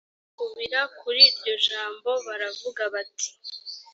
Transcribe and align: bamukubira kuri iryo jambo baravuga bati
bamukubira 0.07 0.81
kuri 0.99 1.21
iryo 1.29 1.53
jambo 1.67 2.09
baravuga 2.25 2.81
bati 2.93 3.29